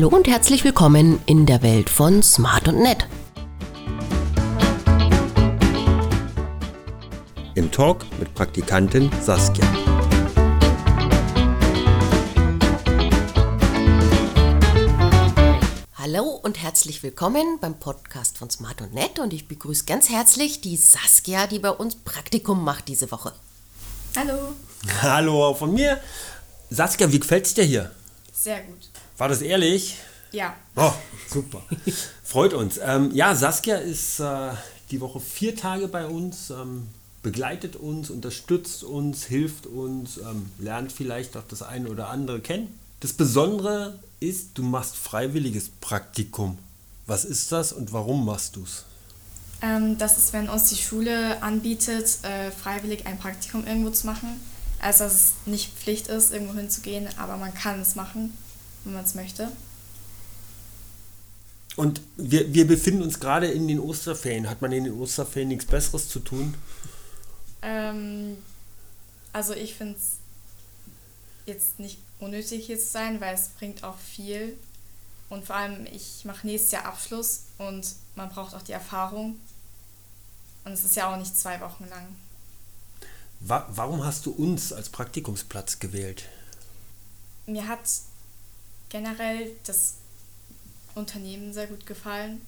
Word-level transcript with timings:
Hallo 0.00 0.16
und 0.16 0.28
herzlich 0.28 0.64
willkommen 0.64 1.20
in 1.26 1.44
der 1.44 1.60
Welt 1.60 1.90
von 1.90 2.22
Smart 2.22 2.68
und 2.68 2.80
Nett. 2.80 3.06
Im 7.54 7.70
Talk 7.70 8.06
mit 8.18 8.34
Praktikantin 8.34 9.10
Saskia. 9.20 9.62
Hallo 15.98 16.22
und 16.44 16.62
herzlich 16.62 17.02
willkommen 17.02 17.58
beim 17.60 17.78
Podcast 17.78 18.38
von 18.38 18.48
Smart 18.48 18.80
und 18.80 18.94
Nett 18.94 19.18
und 19.18 19.34
ich 19.34 19.48
begrüße 19.48 19.84
ganz 19.84 20.08
herzlich 20.08 20.62
die 20.62 20.78
Saskia, 20.78 21.46
die 21.46 21.58
bei 21.58 21.72
uns 21.72 21.96
Praktikum 21.96 22.64
macht 22.64 22.88
diese 22.88 23.12
Woche. 23.12 23.34
Hallo. 24.16 24.54
Hallo 25.02 25.44
auch 25.44 25.58
von 25.58 25.74
mir. 25.74 26.00
Saskia, 26.70 27.12
wie 27.12 27.20
gefällt 27.20 27.44
es 27.44 27.52
dir 27.52 27.64
hier? 27.64 27.90
Sehr 28.32 28.62
gut. 28.62 28.88
War 29.20 29.28
das 29.28 29.42
ehrlich? 29.42 29.98
Ja. 30.32 30.56
Oh, 30.76 30.94
super. 31.28 31.62
Freut 32.24 32.54
uns. 32.54 32.80
Ähm, 32.82 33.10
ja, 33.12 33.34
Saskia 33.34 33.76
ist 33.76 34.18
äh, 34.18 34.52
die 34.90 35.02
Woche 35.02 35.20
vier 35.20 35.54
Tage 35.54 35.88
bei 35.88 36.06
uns, 36.06 36.48
ähm, 36.48 36.86
begleitet 37.22 37.76
uns, 37.76 38.08
unterstützt 38.08 38.82
uns, 38.82 39.24
hilft 39.24 39.66
uns, 39.66 40.16
ähm, 40.16 40.50
lernt 40.58 40.90
vielleicht 40.90 41.36
auch 41.36 41.42
das 41.46 41.60
eine 41.60 41.90
oder 41.90 42.08
andere 42.08 42.40
kennen. 42.40 42.78
Das 43.00 43.12
Besondere 43.12 43.98
ist, 44.20 44.56
du 44.56 44.62
machst 44.62 44.96
freiwilliges 44.96 45.68
Praktikum. 45.82 46.56
Was 47.06 47.26
ist 47.26 47.52
das 47.52 47.74
und 47.74 47.92
warum 47.92 48.24
machst 48.24 48.56
du 48.56 48.62
es? 48.62 48.86
Ähm, 49.60 49.98
das 49.98 50.16
ist, 50.16 50.32
wenn 50.32 50.48
uns 50.48 50.70
die 50.70 50.76
Schule 50.76 51.42
anbietet, 51.42 52.20
äh, 52.22 52.50
freiwillig 52.50 53.04
ein 53.04 53.18
Praktikum 53.18 53.66
irgendwo 53.66 53.90
zu 53.90 54.06
machen. 54.06 54.40
Also, 54.80 55.04
dass 55.04 55.12
es 55.12 55.32
nicht 55.44 55.76
Pflicht 55.76 56.06
ist, 56.06 56.32
irgendwo 56.32 56.54
hinzugehen, 56.54 57.06
aber 57.18 57.36
man 57.36 57.52
kann 57.52 57.80
es 57.80 57.96
machen, 57.96 58.32
wenn 58.84 58.94
man 58.94 59.04
es 59.04 59.14
möchte. 59.14 59.50
Und 61.76 62.00
wir, 62.16 62.52
wir 62.52 62.66
befinden 62.66 63.02
uns 63.02 63.20
gerade 63.20 63.46
in 63.46 63.68
den 63.68 63.80
Osterferien. 63.80 64.50
Hat 64.50 64.60
man 64.60 64.72
in 64.72 64.84
den 64.84 65.00
Osterferien 65.00 65.48
nichts 65.48 65.66
Besseres 65.66 66.08
zu 66.08 66.20
tun? 66.20 66.54
Ähm, 67.62 68.36
also, 69.32 69.54
ich 69.54 69.74
finde 69.74 69.96
es 69.96 70.16
jetzt 71.46 71.78
nicht 71.78 71.98
unnötig 72.18 72.66
hier 72.66 72.78
zu 72.78 72.86
sein, 72.86 73.20
weil 73.20 73.34
es 73.34 73.48
bringt 73.48 73.84
auch 73.84 73.98
viel. 73.98 74.56
Und 75.28 75.44
vor 75.44 75.56
allem, 75.56 75.86
ich 75.86 76.24
mache 76.24 76.46
nächstes 76.46 76.72
Jahr 76.72 76.86
Abschluss 76.86 77.44
und 77.58 77.86
man 78.16 78.28
braucht 78.30 78.54
auch 78.54 78.62
die 78.62 78.72
Erfahrung. 78.72 79.38
Und 80.64 80.72
es 80.72 80.84
ist 80.84 80.96
ja 80.96 81.12
auch 81.12 81.16
nicht 81.16 81.36
zwei 81.36 81.60
Wochen 81.60 81.86
lang. 81.88 82.06
Wa 83.40 83.66
warum 83.70 84.04
hast 84.04 84.26
du 84.26 84.32
uns 84.32 84.72
als 84.72 84.90
Praktikumsplatz 84.90 85.78
gewählt? 85.78 86.24
Mir 87.46 87.66
hat 87.68 87.80
generell 88.90 89.52
das 89.64 89.94
Unternehmen 90.94 91.52
sehr 91.52 91.66
gut 91.66 91.86
gefallen. 91.86 92.44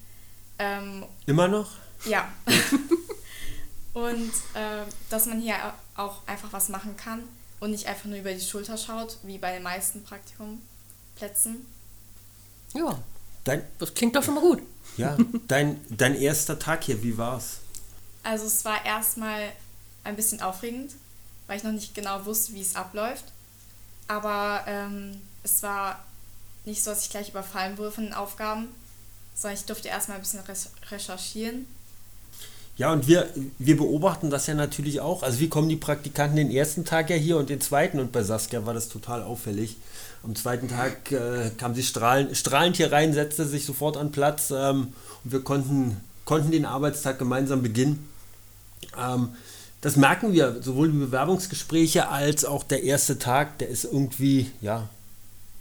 Ähm, 0.59 1.05
Immer 1.25 1.47
noch? 1.47 1.71
ja. 2.05 2.31
und 3.93 4.31
äh, 4.53 4.83
dass 5.09 5.25
man 5.25 5.41
hier 5.41 5.55
auch 5.95 6.27
einfach 6.27 6.53
was 6.53 6.69
machen 6.69 6.95
kann 6.97 7.23
und 7.59 7.71
nicht 7.71 7.87
einfach 7.87 8.05
nur 8.05 8.19
über 8.19 8.33
die 8.33 8.41
Schulter 8.41 8.77
schaut, 8.77 9.17
wie 9.23 9.37
bei 9.37 9.53
den 9.53 9.63
meisten 9.63 10.03
Praktikumplätzen. 10.03 11.65
Ja, 12.73 12.99
Dein, 13.43 13.61
das 13.77 13.93
klingt 13.93 14.15
doch 14.15 14.23
schon 14.23 14.35
mal 14.35 14.41
gut. 14.41 14.61
ja, 14.97 15.17
dein, 15.47 15.79
dein 15.89 16.15
erster 16.15 16.57
Tag 16.59 16.83
hier, 16.85 17.01
wie 17.03 17.17
war's? 17.17 17.57
Also 18.23 18.45
es 18.45 18.63
war 18.63 18.85
erstmal 18.85 19.51
ein 20.05 20.15
bisschen 20.15 20.41
aufregend, 20.41 20.93
weil 21.47 21.57
ich 21.57 21.63
noch 21.63 21.73
nicht 21.73 21.93
genau 21.93 22.25
wusste, 22.25 22.53
wie 22.53 22.61
es 22.61 22.75
abläuft. 22.75 23.25
Aber 24.07 24.63
ähm, 24.65 25.21
es 25.43 25.61
war 25.61 26.03
nicht 26.65 26.83
so, 26.83 26.91
dass 26.91 27.03
ich 27.03 27.09
gleich 27.09 27.29
überfallen 27.29 27.77
wurde 27.77 27.91
von 27.91 28.05
den 28.05 28.13
Aufgaben, 28.13 28.69
sondern 29.35 29.57
ich 29.57 29.65
durfte 29.65 29.87
erstmal 29.87 30.17
ein 30.17 30.23
bisschen 30.23 30.41
recherchieren. 30.89 31.65
Ja, 32.75 32.91
und 32.91 33.07
wir, 33.07 33.29
wir 33.59 33.77
beobachten 33.77 34.31
das 34.31 34.47
ja 34.47 34.55
natürlich 34.55 34.99
auch. 34.99 35.21
Also 35.21 35.39
wie 35.39 35.49
kommen 35.49 35.69
die 35.69 35.75
Praktikanten 35.75 36.37
den 36.37 36.49
ersten 36.49 36.85
Tag 36.85 37.11
ja 37.11 37.15
hier 37.15 37.37
und 37.37 37.49
den 37.49 37.61
zweiten? 37.61 37.99
Und 37.99 38.11
bei 38.11 38.23
Saskia 38.23 38.65
war 38.65 38.73
das 38.73 38.89
total 38.89 39.21
auffällig. 39.21 39.77
Am 40.23 40.35
zweiten 40.35 40.69
Tag 40.69 41.11
äh, 41.11 41.51
kam 41.57 41.75
sie 41.75 41.83
strahlend, 41.83 42.35
strahlend 42.35 42.77
hier 42.77 42.91
rein, 42.91 43.13
setzte 43.13 43.45
sich 43.45 43.65
sofort 43.65 43.97
an 43.97 44.11
Platz 44.11 44.51
ähm, 44.51 44.93
und 45.23 45.31
wir 45.31 45.41
konnten, 45.41 45.97
konnten 46.25 46.49
den 46.51 46.65
Arbeitstag 46.65 47.19
gemeinsam 47.19 47.61
beginnen. 47.61 48.07
Ähm, 48.97 49.29
das 49.81 49.97
merken 49.97 50.31
wir, 50.31 50.61
sowohl 50.61 50.89
die 50.89 50.97
Bewerbungsgespräche 50.97 52.07
als 52.07 52.45
auch 52.45 52.63
der 52.63 52.83
erste 52.83 53.19
Tag, 53.19 53.59
der 53.59 53.67
ist 53.67 53.83
irgendwie, 53.83 54.49
ja, 54.61 54.87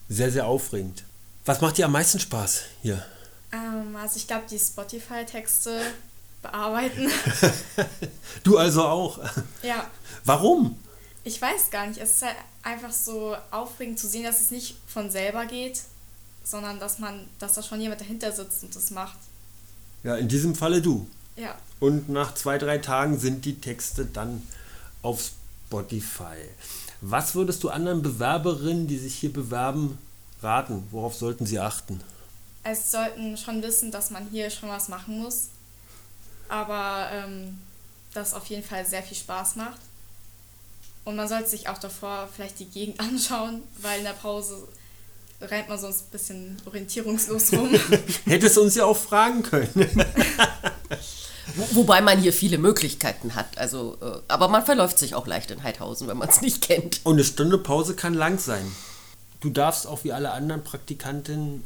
sehr, 0.08 0.30
sehr 0.30 0.46
aufregend. 0.46 1.04
Was 1.44 1.60
macht 1.60 1.78
dir 1.78 1.86
am 1.86 1.92
meisten 1.92 2.20
Spaß 2.20 2.62
hier? 2.82 3.04
Ähm, 3.52 3.96
also 3.96 4.16
ich 4.16 4.26
glaube, 4.26 4.44
die 4.50 4.58
Spotify-Texte 4.58 5.80
bearbeiten. 6.42 7.08
Du 8.44 8.58
also 8.58 8.82
auch. 8.82 9.20
ja, 9.62 9.88
Warum? 10.24 10.76
ich 11.24 11.40
weiß 11.40 11.70
gar 11.70 11.86
nicht. 11.86 12.00
Es 12.00 12.12
ist 12.16 12.22
halt 12.22 12.36
einfach 12.62 12.92
so 12.92 13.36
aufregend 13.50 13.98
zu 13.98 14.08
sehen, 14.08 14.24
dass 14.24 14.40
es 14.40 14.50
nicht 14.50 14.76
von 14.86 15.10
selber 15.10 15.46
geht, 15.46 15.82
sondern 16.44 16.80
dass 16.80 16.98
man, 16.98 17.28
dass 17.38 17.54
da 17.54 17.62
schon 17.62 17.80
jemand 17.80 18.00
dahinter 18.00 18.32
sitzt 18.32 18.64
und 18.64 18.74
das 18.74 18.90
macht. 18.90 19.18
Ja, 20.02 20.16
in 20.16 20.28
diesem 20.28 20.54
Falle 20.54 20.82
du. 20.82 21.06
Ja. 21.36 21.54
Und 21.78 22.08
nach 22.08 22.34
zwei, 22.34 22.58
drei 22.58 22.78
Tagen 22.78 23.18
sind 23.18 23.44
die 23.44 23.60
Texte 23.60 24.04
dann 24.06 24.42
auf 25.02 25.30
Spotify. 25.72 26.36
Was 27.00 27.34
würdest 27.34 27.64
du 27.64 27.70
anderen 27.70 28.02
Bewerberinnen, 28.02 28.86
die 28.86 28.98
sich 28.98 29.14
hier 29.14 29.32
bewerben, 29.32 29.98
raten? 30.42 30.86
Worauf 30.90 31.14
sollten 31.14 31.46
sie 31.46 31.58
achten? 31.58 32.00
Es 32.62 32.90
sollten 32.90 33.36
schon 33.38 33.62
wissen, 33.62 33.90
dass 33.90 34.10
man 34.10 34.28
hier 34.30 34.50
schon 34.50 34.68
was 34.68 34.88
machen 34.88 35.18
muss, 35.18 35.48
aber 36.48 37.08
ähm, 37.12 37.58
das 38.12 38.34
auf 38.34 38.46
jeden 38.46 38.62
Fall 38.62 38.86
sehr 38.86 39.02
viel 39.02 39.16
Spaß 39.16 39.56
macht. 39.56 39.80
Und 41.04 41.16
man 41.16 41.26
sollte 41.26 41.48
sich 41.48 41.68
auch 41.68 41.78
davor 41.78 42.28
vielleicht 42.32 42.60
die 42.60 42.66
Gegend 42.66 43.00
anschauen, 43.00 43.62
weil 43.78 43.98
in 43.98 44.04
der 44.04 44.12
Pause 44.12 44.68
rennt 45.40 45.68
man 45.68 45.78
sonst 45.78 46.02
ein 46.02 46.10
bisschen 46.12 46.62
orientierungslos 46.66 47.52
rum. 47.54 47.70
Hättest 48.26 48.56
du 48.58 48.62
uns 48.62 48.74
ja 48.74 48.84
auch 48.84 48.96
fragen 48.96 49.42
können. 49.42 49.90
Wo, 51.56 51.76
wobei 51.76 52.00
man 52.00 52.20
hier 52.20 52.32
viele 52.32 52.58
Möglichkeiten 52.58 53.34
hat. 53.34 53.58
Also, 53.58 53.98
äh, 54.00 54.20
aber 54.28 54.48
man 54.48 54.64
verläuft 54.64 54.98
sich 54.98 55.14
auch 55.14 55.26
leicht 55.26 55.50
in 55.50 55.62
Heidhausen, 55.62 56.08
wenn 56.08 56.16
man 56.16 56.28
es 56.28 56.40
nicht 56.40 56.62
kennt. 56.62 57.00
Und 57.04 57.14
eine 57.14 57.24
Stunde 57.24 57.58
Pause 57.58 57.94
kann 57.94 58.14
lang 58.14 58.38
sein. 58.38 58.64
Du 59.40 59.50
darfst 59.50 59.86
auch 59.86 60.04
wie 60.04 60.12
alle 60.12 60.30
anderen 60.30 60.62
Praktikanten 60.62 61.64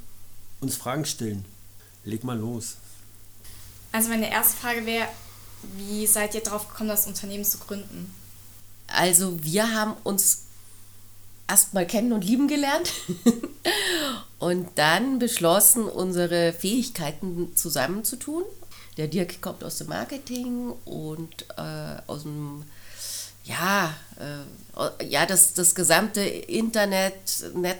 uns 0.60 0.76
Fragen 0.76 1.04
stellen. 1.04 1.44
Leg 2.04 2.24
mal 2.24 2.38
los. 2.38 2.76
Also 3.92 4.08
meine 4.08 4.30
erste 4.30 4.56
Frage 4.56 4.86
wäre, 4.86 5.06
wie 5.76 6.06
seid 6.06 6.34
ihr 6.34 6.42
drauf 6.42 6.68
gekommen, 6.68 6.88
das 6.88 7.06
Unternehmen 7.06 7.44
zu 7.44 7.58
gründen? 7.58 8.14
Also 8.86 9.42
wir 9.42 9.74
haben 9.74 9.94
uns 10.04 10.42
erstmal 11.48 11.86
kennen 11.86 12.12
und 12.12 12.24
lieben 12.24 12.48
gelernt 12.48 12.92
und 14.38 14.68
dann 14.76 15.18
beschlossen, 15.18 15.84
unsere 15.84 16.52
Fähigkeiten 16.52 17.54
zusammenzutun. 17.56 18.44
Der 18.96 19.08
Dirk 19.08 19.42
kommt 19.42 19.62
aus 19.62 19.78
dem 19.78 19.88
Marketing 19.88 20.72
und 20.84 21.44
äh, 21.56 21.96
aus 22.06 22.22
dem, 22.22 22.64
ja, 23.44 23.94
äh, 24.18 25.04
ja 25.04 25.26
das, 25.26 25.52
das 25.52 25.74
gesamte 25.74 26.20
Internet, 26.22 27.14
Net, 27.54 27.78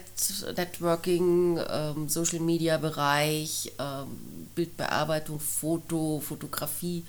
Networking, 0.55 1.59
ähm, 1.69 2.07
Social 2.07 2.39
Media 2.39 2.77
Bereich, 2.77 3.71
ähm, 3.79 4.47
Bildbearbeitung, 4.53 5.39
Foto, 5.39 6.21
Fotografie. 6.23 7.03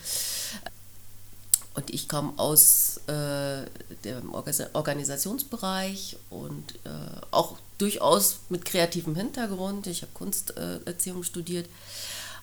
Und 1.74 1.90
ich 1.90 2.08
komme 2.08 2.32
aus 2.38 3.00
äh, 3.06 3.62
dem 4.04 4.32
Organisationsbereich 4.32 6.16
und 6.30 6.74
äh, 6.84 7.20
auch 7.30 7.58
durchaus 7.76 8.38
mit 8.48 8.64
kreativem 8.64 9.14
Hintergrund. 9.14 9.86
Ich 9.86 10.02
habe 10.02 10.10
Kunsterziehung 10.12 11.22
studiert. 11.22 11.66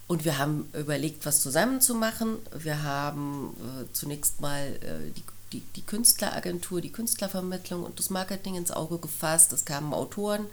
Und 0.07 0.23
wir 0.23 0.37
haben 0.37 0.69
überlegt, 0.73 1.25
was 1.25 1.41
zusammen 1.41 1.81
zu 1.81 1.95
machen. 1.95 2.37
Wir 2.57 2.83
haben 2.83 3.55
äh, 3.59 3.91
zunächst 3.91 4.39
mal 4.39 4.67
äh, 4.81 5.11
die, 5.15 5.23
die, 5.51 5.59
die 5.75 5.81
Künstleragentur, 5.81 6.79
die 6.79 6.91
Künstlervermittlung 6.91 7.83
und 7.83 7.97
das 7.97 8.11
Marketing 8.11 8.55
ins 8.55 8.69
Auge 8.69 8.99
gefasst. 8.99 9.51
Es 9.51 9.65
kamen 9.65 9.93
Autoren, 9.93 10.45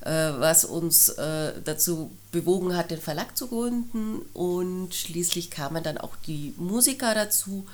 äh, 0.00 0.10
was 0.10 0.64
uns 0.64 1.08
äh, 1.10 1.52
dazu 1.64 2.10
bewogen 2.32 2.76
hat, 2.76 2.90
den 2.90 3.00
Verlag 3.00 3.36
zu 3.36 3.46
gründen. 3.46 4.22
Und 4.34 4.92
schließlich 4.92 5.52
kamen 5.52 5.84
dann 5.84 5.98
auch 5.98 6.16
die 6.26 6.52
Musiker 6.56 7.14
dazu. 7.14 7.66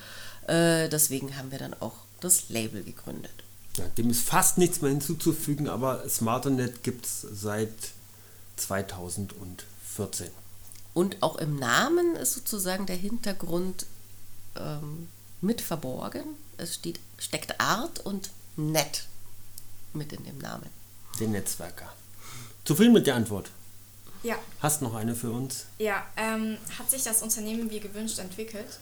Äh, 0.47 0.91
deswegen 0.91 1.39
haben 1.39 1.51
wir 1.51 1.59
dann 1.59 1.75
auch 1.81 1.95
das 2.21 2.51
Label 2.51 2.83
gegründet. 2.83 3.33
Ja, 3.79 3.85
dem 3.97 4.11
ist 4.11 4.23
fast 4.23 4.59
nichts 4.59 4.83
mehr 4.83 4.91
hinzuzufügen, 4.91 5.69
aber 5.69 6.07
Smarternet 6.09 6.83
gibt 6.83 7.07
es 7.07 7.27
seit 7.33 7.73
2014. 8.57 10.29
Und 10.97 11.23
auch 11.23 11.37
im 11.37 11.59
Namen 11.59 12.17
ist 12.17 12.33
sozusagen 12.33 12.87
der 12.87 12.97
Hintergrund 12.97 13.85
ähm, 14.59 15.09
mit 15.43 15.61
verborgen. 15.61 16.25
Es 16.57 16.77
steht, 16.77 16.99
steckt 17.19 17.61
Art 17.61 18.01
und 18.07 18.31
Nett 18.57 19.05
mit 19.93 20.15
in 20.15 20.25
dem 20.25 20.39
Namen. 20.39 20.71
Den 21.21 21.33
Netzwerker. 21.33 21.93
Zufrieden 22.65 22.95
mit 22.95 23.07
der 23.07 23.17
Antwort? 23.17 23.51
Ja. 24.23 24.37
Hast 24.63 24.81
noch 24.81 24.95
eine 24.95 25.15
für 25.15 25.31
uns? 25.31 25.67
Ja, 25.79 26.03
ähm, 26.17 26.57
hat 26.79 26.91
sich 26.91 27.03
das 27.03 27.21
Unternehmen 27.21 27.69
wie 27.69 27.81
gewünscht 27.81 28.19
entwickelt? 28.19 28.81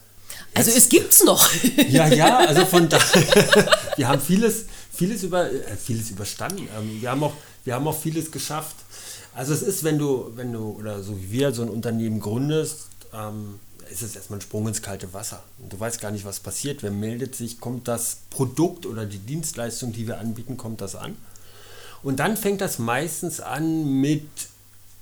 Also 0.55 0.71
es 0.71 0.89
gibt's 0.89 1.25
noch. 1.25 1.51
Ja, 1.89 2.07
ja, 2.07 2.39
also 2.47 2.65
von 2.65 2.89
da. 2.89 2.99
wir 3.97 4.07
haben 4.07 4.21
vieles, 4.21 4.67
vieles, 4.93 5.25
über, 5.25 5.51
äh, 5.51 5.77
vieles 5.77 6.11
überstanden. 6.11 6.69
Ähm, 6.79 7.01
wir, 7.01 7.11
haben 7.11 7.25
auch, 7.25 7.35
wir 7.65 7.75
haben 7.75 7.89
auch 7.89 8.01
vieles 8.01 8.31
geschafft. 8.31 8.77
Also 9.35 9.53
es 9.53 9.63
ist, 9.63 9.83
wenn 9.83 9.99
du, 9.99 10.33
wenn 10.37 10.53
du, 10.53 10.77
oder 10.79 11.03
so 11.03 11.21
wie 11.21 11.31
wir 11.33 11.53
so 11.53 11.63
ein 11.63 11.69
Unternehmen 11.69 12.21
gründest, 12.21 12.87
ähm, 13.13 13.59
ist 13.91 14.03
es 14.03 14.17
erstmal 14.17 14.39
ein 14.39 14.43
Sprung 14.43 14.67
ins 14.69 14.81
kalte 14.81 15.13
Wasser. 15.13 15.43
Und 15.59 15.73
du 15.73 15.79
weißt 15.79 16.01
gar 16.01 16.11
nicht, 16.11 16.25
was 16.25 16.41
passiert. 16.41 16.83
Wer 16.83 16.91
meldet 16.91 17.35
sich, 17.35 17.61
kommt 17.61 17.89
das 17.89 18.19
Produkt 18.31 18.87
oder 18.87 19.07
die 19.07 19.19
Dienstleistung, 19.19 19.93
die 19.93 20.07
wir 20.07 20.19
anbieten, 20.19 20.57
kommt 20.57 20.81
das 20.81 20.95
an. 20.95 21.17
Und 22.03 22.21
dann 22.21 22.37
fängt 22.37 22.61
das 22.61 22.79
meistens 22.79 23.41
an 23.41 24.01
mit 24.01 24.29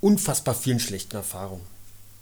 unfassbar 0.01 0.55
vielen 0.55 0.81
schlechten 0.81 1.17
Erfahrungen. 1.17 1.65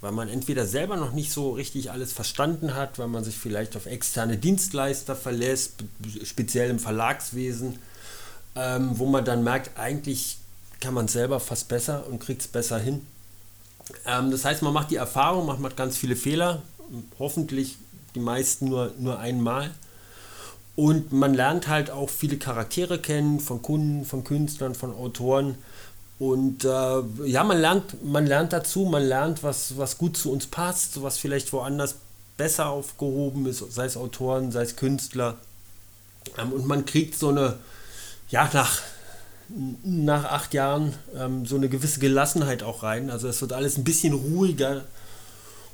Weil 0.00 0.12
man 0.12 0.28
entweder 0.28 0.66
selber 0.66 0.96
noch 0.96 1.12
nicht 1.12 1.30
so 1.30 1.52
richtig 1.52 1.90
alles 1.90 2.12
verstanden 2.12 2.74
hat, 2.74 2.98
weil 2.98 3.08
man 3.08 3.22
sich 3.22 3.36
vielleicht 3.36 3.76
auf 3.76 3.86
externe 3.86 4.38
Dienstleister 4.38 5.14
verlässt, 5.14 5.84
speziell 6.24 6.70
im 6.70 6.78
Verlagswesen, 6.78 7.78
ähm, 8.56 8.90
wo 8.94 9.06
man 9.06 9.24
dann 9.24 9.44
merkt, 9.44 9.78
eigentlich 9.78 10.38
kann 10.80 10.94
man 10.94 11.06
es 11.06 11.12
selber 11.12 11.40
fast 11.40 11.68
besser 11.68 12.06
und 12.08 12.20
kriegt 12.20 12.42
es 12.42 12.48
besser 12.48 12.78
hin. 12.78 13.06
Ähm, 14.06 14.30
das 14.30 14.44
heißt, 14.44 14.62
man 14.62 14.72
macht 14.72 14.90
die 14.90 14.96
Erfahrung, 14.96 15.46
man 15.46 15.60
macht 15.60 15.76
ganz 15.76 15.96
viele 15.96 16.16
Fehler, 16.16 16.62
hoffentlich 17.18 17.76
die 18.14 18.20
meisten 18.20 18.68
nur, 18.68 18.92
nur 18.98 19.18
einmal. 19.18 19.70
Und 20.76 21.12
man 21.12 21.34
lernt 21.34 21.68
halt 21.68 21.90
auch 21.90 22.08
viele 22.08 22.38
Charaktere 22.38 22.98
kennen, 22.98 23.40
von 23.40 23.60
Kunden, 23.60 24.04
von 24.04 24.24
Künstlern, 24.24 24.74
von 24.74 24.94
Autoren. 24.94 25.56
Und 26.18 26.64
äh, 26.64 27.02
ja, 27.26 27.44
man 27.44 27.58
lernt, 27.58 28.04
man 28.04 28.26
lernt 28.26 28.52
dazu, 28.52 28.84
man 28.84 29.02
lernt, 29.02 29.42
was, 29.42 29.76
was 29.76 29.98
gut 29.98 30.16
zu 30.16 30.32
uns 30.32 30.46
passt, 30.46 31.02
was 31.02 31.18
vielleicht 31.18 31.52
woanders 31.52 31.96
besser 32.36 32.68
aufgehoben 32.68 33.46
ist, 33.46 33.58
sei 33.72 33.84
es 33.84 33.96
Autoren, 33.96 34.52
sei 34.52 34.62
es 34.62 34.76
Künstler. 34.76 35.36
Ähm, 36.38 36.52
und 36.52 36.66
man 36.66 36.84
kriegt 36.84 37.18
so 37.18 37.28
eine, 37.28 37.58
ja, 38.30 38.48
nach, 38.52 38.80
nach 39.84 40.24
acht 40.24 40.54
Jahren 40.54 40.94
ähm, 41.16 41.46
so 41.46 41.56
eine 41.56 41.68
gewisse 41.68 42.00
Gelassenheit 42.00 42.62
auch 42.62 42.82
rein. 42.82 43.10
Also 43.10 43.28
es 43.28 43.40
wird 43.40 43.52
alles 43.52 43.76
ein 43.76 43.84
bisschen 43.84 44.12
ruhiger. 44.12 44.84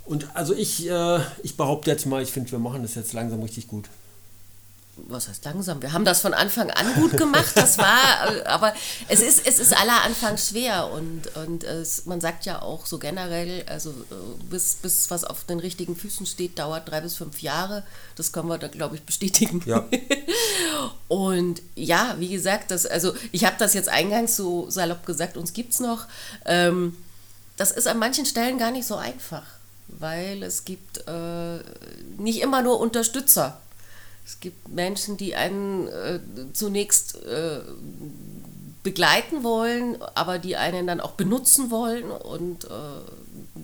Und 0.05 0.28
also 0.34 0.55
ich, 0.55 0.88
äh, 0.88 1.19
ich 1.43 1.56
behaupte 1.56 1.90
jetzt 1.90 2.06
mal, 2.06 2.23
ich 2.23 2.32
finde, 2.32 2.52
wir 2.52 2.58
machen 2.58 2.82
das 2.82 2.94
jetzt 2.94 3.12
langsam 3.12 3.43
richtig 3.43 3.69
gut 3.69 3.88
was 4.97 5.29
heißt 5.29 5.45
langsam? 5.45 5.83
Wir 5.83 5.93
haben 5.93 6.05
das 6.05 6.21
von 6.21 6.33
Anfang 6.33 6.71
an 6.71 6.95
gut 6.95 7.17
gemacht, 7.17 7.53
das 7.55 7.77
war, 7.79 8.47
aber 8.47 8.73
es 9.09 9.21
ist, 9.21 9.47
es 9.47 9.59
ist 9.59 9.77
aller 9.77 10.03
Anfang 10.03 10.39
schwer 10.39 10.91
und, 10.91 11.37
und 11.37 11.65
es, 11.65 12.07
man 12.07 12.21
sagt 12.21 12.47
ja 12.47 12.63
auch 12.63 12.87
so 12.87 12.99
generell, 12.99 13.65
also 13.67 13.91
äh, 13.91 14.15
bis, 14.51 14.77
bis 14.77 15.11
was 15.11 15.25
auf 15.25 15.45
den 15.45 15.61
richtigen 15.61 15.97
Füßen 15.97 16.25
steht, 16.27 16.59
dauert 16.59 16.91
drei 16.91 17.03
bis 17.03 17.15
fünf 17.17 17.43
Jahre. 17.43 17.85
Das 18.17 18.33
können 18.33 18.49
wir 18.49 18.59
da, 18.59 18.69
glaube 18.69 18.97
ich, 18.97 19.03
bestätigen. 19.03 19.63
Ja. 19.67 19.85
und 21.09 21.61
ja, 21.75 22.17
wie 22.19 22.29
gesagt, 22.29 22.71
das, 22.71 22.87
also 22.87 23.15
ich 23.33 23.45
habe 23.45 23.57
das 23.59 23.75
jetzt 23.75 23.91
eingangs 23.91 24.35
so 24.35 24.71
salopp 24.71 25.05
gesagt, 25.05 25.37
uns 25.37 25.53
gibt 25.53 25.75
es 25.75 25.81
noch. 25.81 26.07
Ähm, 26.47 26.97
das 27.57 27.71
ist 27.71 27.87
an 27.87 27.99
manchen 27.99 28.27
Stellen 28.27 28.59
gar 28.59 28.71
nicht 28.71 28.87
so 28.87 28.97
einfach, 28.97 29.45
weil 29.89 30.43
es 30.43 30.65
gibt 30.65 31.07
äh, 31.07 31.59
nicht 32.19 32.41
immer 32.41 32.63
nur 32.63 32.81
Unterstützer 32.81 33.61
es 34.26 34.40
gibt 34.40 34.69
Menschen, 34.69 35.17
die 35.17 35.37
einen 35.37 35.87
äh, 35.87 36.19
zunächst 36.52 37.14
äh, 37.25 37.61
begleiten 38.82 39.44
wollen, 39.44 40.02
aber 40.14 40.40
die 40.40 40.56
einen 40.56 40.87
dann 40.88 41.00
auch 41.00 41.12
benutzen 41.12 41.70
wollen 41.70 42.11
und 42.11 42.64
äh, 42.64 42.69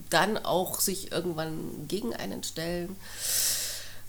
dann 0.08 0.38
auch 0.38 0.80
sich 0.80 1.10
irgendwann 1.10 1.86
gegen 1.88 2.14
einen 2.14 2.44
stellen. 2.44 2.94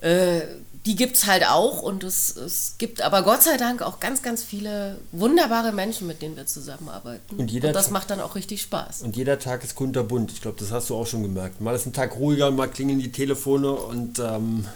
Äh, 0.01 0.41
die 0.85 0.95
gibt 0.95 1.15
es 1.15 1.25
halt 1.25 1.47
auch 1.47 1.81
und 1.81 2.03
es, 2.03 2.35
es 2.35 2.75
gibt 2.77 3.01
aber 3.01 3.23
Gott 3.23 3.41
sei 3.41 3.57
Dank 3.57 3.81
auch 3.81 3.99
ganz, 3.99 4.21
ganz 4.21 4.43
viele 4.43 4.99
wunderbare 5.11 5.71
Menschen, 5.71 6.05
mit 6.07 6.21
denen 6.21 6.35
wir 6.35 6.45
zusammenarbeiten. 6.45 7.35
Und, 7.35 7.51
und 7.51 7.63
das 7.73 7.89
macht 7.89 8.11
dann 8.11 8.19
auch 8.19 8.35
richtig 8.35 8.61
Spaß. 8.61 9.01
Und 9.01 9.15
jeder 9.15 9.39
Tag 9.39 9.63
ist 9.63 9.75
kunterbunt. 9.75 10.31
Ich 10.31 10.41
glaube, 10.41 10.57
das 10.59 10.71
hast 10.71 10.89
du 10.89 10.95
auch 10.95 11.07
schon 11.07 11.23
gemerkt. 11.23 11.61
Mal 11.61 11.73
ist 11.73 11.87
ein 11.87 11.93
Tag 11.93 12.15
ruhiger, 12.17 12.51
mal 12.51 12.67
klingeln 12.67 12.99
die 12.99 13.11
Telefone 13.11 13.71
und 13.71 14.19
ähm, 14.19 14.67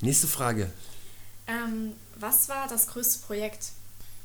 nächste 0.00 0.28
Frage. 0.28 0.70
Ähm, 1.46 1.92
was 2.18 2.48
war 2.48 2.68
das 2.68 2.86
größte 2.86 3.26
Projekt? 3.26 3.72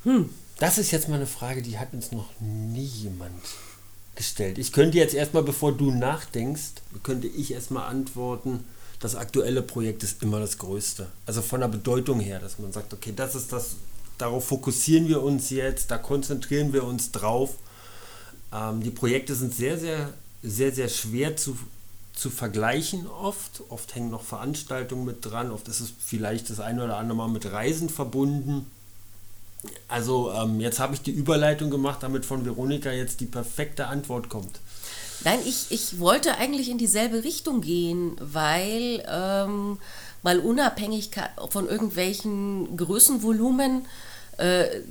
Hm, 0.04 0.30
das 0.58 0.78
ist 0.78 0.90
jetzt 0.90 1.08
mal 1.08 1.16
eine 1.16 1.26
Frage, 1.26 1.62
die 1.62 1.78
hat 1.78 1.92
uns 1.92 2.12
noch 2.12 2.28
nie 2.40 2.84
jemand 2.84 3.42
gestellt. 4.14 4.58
Ich 4.58 4.72
könnte 4.72 4.98
jetzt 4.98 5.14
erstmal, 5.14 5.42
bevor 5.42 5.72
du 5.72 5.90
nachdenkst, 5.90 6.82
könnte 7.02 7.26
ich 7.26 7.52
erstmal 7.52 7.88
antworten, 7.88 8.64
das 9.00 9.14
aktuelle 9.14 9.62
Projekt 9.62 10.02
ist 10.02 10.22
immer 10.22 10.40
das 10.40 10.58
größte. 10.58 11.06
Also 11.26 11.40
von 11.40 11.60
der 11.60 11.68
Bedeutung 11.68 12.20
her, 12.20 12.38
dass 12.38 12.58
man 12.58 12.72
sagt, 12.72 12.92
okay, 12.92 13.12
das 13.16 13.34
ist 13.34 13.52
das, 13.52 13.76
darauf 14.18 14.46
fokussieren 14.46 15.08
wir 15.08 15.22
uns 15.22 15.50
jetzt, 15.50 15.90
da 15.90 15.96
konzentrieren 15.98 16.72
wir 16.72 16.84
uns 16.84 17.10
drauf. 17.10 17.54
Ähm, 18.52 18.82
die 18.82 18.90
Projekte 18.90 19.34
sind 19.34 19.54
sehr, 19.54 19.78
sehr, 19.78 20.12
sehr, 20.42 20.72
sehr 20.72 20.88
schwer 20.88 21.36
zu 21.36 21.56
zu 22.20 22.28
vergleichen 22.28 23.06
oft. 23.06 23.62
Oft 23.70 23.94
hängen 23.94 24.10
noch 24.10 24.22
Veranstaltungen 24.22 25.06
mit 25.06 25.24
dran, 25.24 25.50
oft 25.50 25.66
ist 25.68 25.80
es 25.80 25.92
vielleicht 25.98 26.50
das 26.50 26.60
eine 26.60 26.84
oder 26.84 26.98
andere 26.98 27.16
Mal 27.16 27.28
mit 27.28 27.50
Reisen 27.50 27.88
verbunden. 27.88 28.70
Also 29.88 30.30
ähm, 30.32 30.60
jetzt 30.60 30.78
habe 30.78 30.94
ich 30.94 31.00
die 31.00 31.10
Überleitung 31.10 31.70
gemacht, 31.70 32.02
damit 32.02 32.26
von 32.26 32.44
Veronika 32.44 32.90
jetzt 32.90 33.20
die 33.20 33.26
perfekte 33.26 33.86
Antwort 33.86 34.28
kommt. 34.28 34.60
Nein, 35.24 35.38
ich, 35.46 35.66
ich 35.70 35.98
wollte 35.98 36.36
eigentlich 36.36 36.70
in 36.70 36.78
dieselbe 36.78 37.24
Richtung 37.24 37.60
gehen, 37.60 38.16
weil 38.20 39.04
ähm, 39.06 39.78
mal 40.22 40.38
unabhängig 40.38 41.10
von 41.50 41.68
irgendwelchen 41.68 42.76
Größenvolumen 42.76 43.86
äh, 44.40 44.82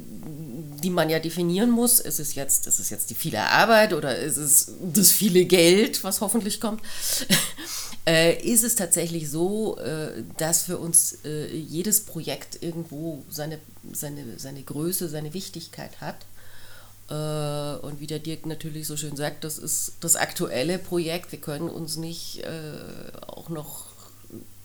die 0.83 0.89
man 0.89 1.09
ja 1.09 1.19
definieren 1.19 1.71
muss. 1.71 1.99
Ist 1.99 2.19
es 2.19 2.35
jetzt, 2.35 2.67
ist 2.67 2.79
es 2.79 2.89
jetzt 2.89 3.09
die 3.09 3.15
viele 3.15 3.41
Arbeit 3.41 3.93
oder 3.93 4.17
ist 4.17 4.37
es 4.37 4.71
das 4.93 5.11
viele 5.11 5.45
Geld, 5.45 6.03
was 6.03 6.21
hoffentlich 6.21 6.61
kommt? 6.61 6.81
äh, 8.07 8.41
ist 8.41 8.63
es 8.63 8.75
tatsächlich 8.75 9.29
so, 9.29 9.77
äh, 9.77 10.23
dass 10.37 10.63
für 10.63 10.77
uns 10.77 11.17
jedes 11.23 12.05
Projekt 12.05 12.63
irgendwo 12.63 13.23
seine, 13.29 13.59
seine, 13.91 14.37
seine 14.37 14.63
Größe, 14.63 15.09
seine 15.09 15.33
Wichtigkeit 15.33 15.99
hat. 16.01 16.25
Und 17.09 17.99
wie 17.99 18.05
der 18.05 18.19
Dirk 18.19 18.45
natürlich 18.45 18.85
so 18.85 18.95
schön 18.95 19.15
sagt, 19.15 19.43
das 19.43 19.57
ist 19.57 19.93
das 19.99 20.15
aktuelle 20.15 20.77
Projekt. 20.77 21.31
Wir 21.31 21.41
können 21.41 21.67
uns 21.67 21.97
nicht 21.97 22.43
auch 23.25 23.49
noch 23.49 23.85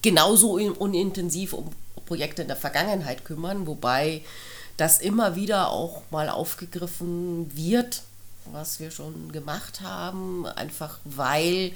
genauso 0.03 0.53
unintensiv 0.53 1.55
um 1.55 1.71
Projekte 2.05 2.43
in 2.43 2.49
der 2.49 2.57
Vergangenheit 2.57 3.25
kümmern, 3.25 3.67
wobei 3.67 4.23
das 4.77 5.01
immer 5.01 5.37
wieder 5.37 5.71
auch 5.71 6.03
mal 6.11 6.29
aufgegriffen 6.29 7.55
wird, 7.57 8.03
was 8.53 8.81
wir 8.81 8.91
schon 8.91 9.33
gemacht 9.33 9.81
haben, 9.81 10.47
einfach 10.47 10.99
weil 11.05 11.73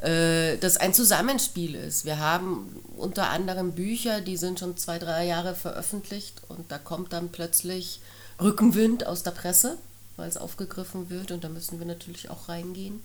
äh, 0.00 0.58
das 0.58 0.76
ein 0.76 0.94
Zusammenspiel 0.94 1.74
ist. 1.74 2.04
Wir 2.04 2.18
haben 2.18 2.82
unter 2.96 3.30
anderem 3.30 3.72
Bücher, 3.72 4.20
die 4.20 4.36
sind 4.36 4.58
schon 4.58 4.76
zwei, 4.76 4.98
drei 4.98 5.26
Jahre 5.26 5.54
veröffentlicht 5.54 6.42
und 6.48 6.70
da 6.70 6.78
kommt 6.78 7.12
dann 7.12 7.30
plötzlich 7.30 8.00
Rückenwind 8.40 9.06
aus 9.06 9.22
der 9.22 9.32
Presse, 9.32 9.78
weil 10.16 10.28
es 10.28 10.36
aufgegriffen 10.36 11.10
wird 11.10 11.30
und 11.30 11.44
da 11.44 11.48
müssen 11.48 11.78
wir 11.78 11.86
natürlich 11.86 12.30
auch 12.30 12.48
reingehen 12.48 13.02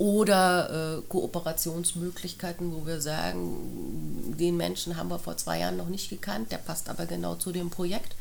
oder 0.00 0.96
äh, 0.96 1.02
Kooperationsmöglichkeiten, 1.10 2.72
wo 2.72 2.86
wir 2.86 3.02
sagen, 3.02 4.34
den 4.38 4.56
Menschen 4.56 4.96
haben 4.96 5.10
wir 5.10 5.18
vor 5.18 5.36
zwei 5.36 5.58
Jahren 5.58 5.76
noch 5.76 5.90
nicht 5.90 6.08
gekannt, 6.08 6.50
der 6.50 6.56
passt 6.56 6.88
aber 6.88 7.04
genau 7.04 7.34
zu 7.34 7.52
dem 7.52 7.68
Projekt. 7.68 8.14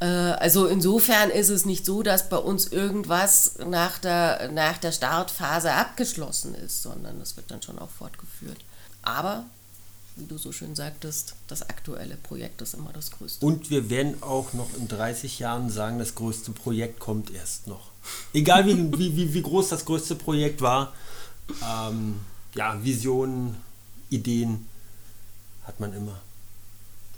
Äh, 0.00 0.04
also 0.04 0.66
insofern 0.66 1.30
ist 1.30 1.48
es 1.48 1.64
nicht 1.64 1.86
so, 1.86 2.02
dass 2.02 2.28
bei 2.28 2.36
uns 2.36 2.66
irgendwas 2.66 3.54
nach 3.66 3.98
der, 3.98 4.50
nach 4.52 4.76
der 4.76 4.92
Startphase 4.92 5.72
abgeschlossen 5.72 6.54
ist, 6.54 6.82
sondern 6.82 7.18
es 7.22 7.34
wird 7.38 7.50
dann 7.50 7.62
schon 7.62 7.78
auch 7.78 7.88
fortgeführt. 7.88 8.58
Aber 9.00 9.46
wie 10.16 10.26
du 10.26 10.36
so 10.36 10.52
schön 10.52 10.74
sagtest, 10.74 11.34
das 11.48 11.62
aktuelle 11.62 12.16
Projekt 12.16 12.60
ist 12.60 12.74
immer 12.74 12.92
das 12.92 13.10
größte. 13.10 13.44
Und 13.44 13.70
wir 13.70 13.88
werden 13.88 14.22
auch 14.22 14.52
noch 14.52 14.68
in 14.76 14.86
30 14.86 15.38
Jahren 15.38 15.70
sagen, 15.70 15.98
das 15.98 16.14
größte 16.14 16.50
Projekt 16.50 17.00
kommt 17.00 17.30
erst 17.30 17.68
noch. 17.68 17.90
Egal 18.34 18.66
wie, 18.66 19.16
wie, 19.16 19.32
wie 19.32 19.42
groß 19.42 19.70
das 19.70 19.86
größte 19.86 20.14
Projekt 20.14 20.60
war, 20.60 20.92
ähm, 21.62 22.20
ja, 22.54 22.82
Visionen, 22.82 23.56
Ideen 24.10 24.66
hat 25.66 25.80
man 25.80 25.92
immer. 25.92 26.20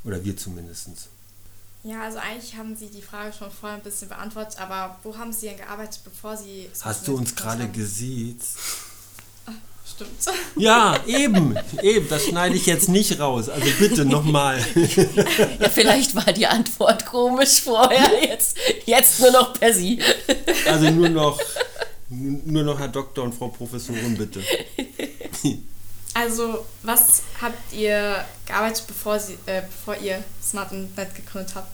Oder 0.05 0.25
wir 0.25 0.37
zumindest. 0.37 0.89
Ja, 1.85 2.03
also 2.03 2.19
eigentlich 2.19 2.57
haben 2.57 2.77
Sie 2.77 2.89
die 2.89 3.03
Frage 3.03 3.33
schon 3.33 3.51
vorher 3.51 3.79
ein 3.79 3.85
bisschen 3.85 4.09
beantwortet, 4.09 4.61
aber 4.61 4.99
wo 5.03 5.17
haben 5.17 5.33
Sie 5.33 5.47
denn 5.47 5.57
gearbeitet, 5.59 6.01
bevor 6.05 6.37
Sie... 6.37 6.69
Hast 6.83 7.07
du 7.07 7.17
uns 7.17 7.35
gerade 7.35 7.69
gesiezt? 7.69 8.59
Stimmt. 9.99 10.39
Ja, 10.57 10.99
eben, 11.07 11.57
eben, 11.83 12.09
das 12.09 12.27
schneide 12.27 12.57
ich 12.57 12.67
jetzt 12.67 12.89
nicht 12.89 13.19
raus. 13.21 13.49
Also 13.49 13.67
bitte 13.79 14.05
nochmal. 14.05 14.59
Ja, 15.61 15.69
vielleicht 15.71 16.15
war 16.15 16.33
die 16.33 16.47
Antwort 16.47 17.07
komisch 17.07 17.63
vorher, 17.63 18.11
jetzt, 18.23 18.57
jetzt 18.85 19.21
nur 19.21 19.31
noch 19.31 19.53
per 19.55 19.73
Sie. 19.73 20.01
Also 20.67 20.91
nur 20.91 21.09
noch 21.09 21.41
Nur 22.11 22.65
noch 22.65 22.79
Herr 22.79 22.89
Doktor 22.89 23.25
und 23.25 23.35
Frau 23.35 23.49
Professorin, 23.49 24.17
bitte. 24.17 24.43
Also, 26.15 26.65
was 26.83 27.23
habt 27.41 27.73
ihr 27.73 28.25
gearbeitet, 28.45 28.85
bevor, 28.89 29.21
sie, 29.21 29.35
äh, 29.47 29.63
bevor 29.63 29.97
ihr 29.99 30.25
Smart 30.43 30.73
Net 30.73 31.15
gegründet 31.15 31.55
habt? 31.55 31.71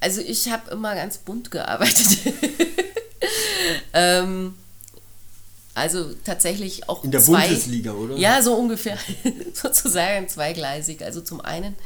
Also, 0.00 0.20
ich 0.20 0.50
habe 0.50 0.70
immer 0.72 0.94
ganz 0.94 1.16
bunt 1.16 1.50
gearbeitet. 1.50 2.18
ähm, 3.94 4.54
also 5.76 6.10
tatsächlich 6.24 6.88
auch 6.88 7.04
in 7.04 7.10
der 7.10 7.20
zwei, 7.20 7.48
Bundesliga, 7.48 7.92
oder? 7.92 8.16
Ja, 8.16 8.40
so 8.40 8.54
ungefähr, 8.54 8.98
sozusagen 9.52 10.26
zweigleisig. 10.26 11.02
Also 11.04 11.20
zum 11.20 11.42
einen 11.42 11.76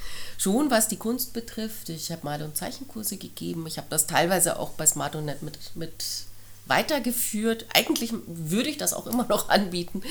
schon, 0.41 0.71
was 0.71 0.89
die 0.89 0.97
Kunst 0.97 1.35
betrifft. 1.35 1.91
Ich 1.91 2.11
habe 2.11 2.25
Mal- 2.25 2.43
und 2.43 2.57
Zeichenkurse 2.57 3.19
gegeben. 3.19 3.67
Ich 3.67 3.77
habe 3.77 3.89
das 3.91 4.07
teilweise 4.07 4.59
auch 4.59 4.71
bei 4.71 4.87
SmartOnet 4.87 5.43
mit, 5.43 5.59
mit 5.75 6.05
weitergeführt. 6.67 7.67
Eigentlich 7.75 8.13
würde 8.27 8.71
ich 8.71 8.79
das 8.79 8.95
auch 8.95 9.07
immer 9.07 9.27
noch 9.29 9.51
anbieten, 9.51 10.03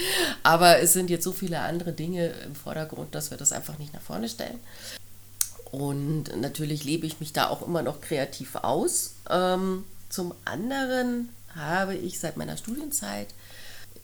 aber 0.43 0.79
es 0.79 0.93
sind 0.93 1.09
jetzt 1.09 1.23
so 1.23 1.31
viele 1.31 1.59
andere 1.61 1.93
Dinge 1.93 2.27
im 2.45 2.53
Vordergrund, 2.53 3.15
dass 3.15 3.31
wir 3.31 3.37
das 3.37 3.51
einfach 3.51 3.79
nicht 3.79 3.93
nach 3.93 4.01
vorne 4.01 4.29
stellen. 4.29 4.59
Und 5.71 6.35
natürlich 6.39 6.83
lebe 6.83 7.07
ich 7.07 7.19
mich 7.19 7.33
da 7.33 7.47
auch 7.47 7.65
immer 7.65 7.81
noch 7.81 8.01
kreativ 8.01 8.55
aus. 8.55 9.15
Ähm, 9.29 9.85
zum 10.09 10.33
anderen 10.45 11.29
habe 11.55 11.95
ich 11.95 12.19
seit 12.19 12.37
meiner 12.37 12.57
Studienzeit 12.57 13.27